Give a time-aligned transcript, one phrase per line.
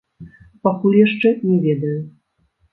[0.67, 1.95] Пакуль яшчэ не ведаю.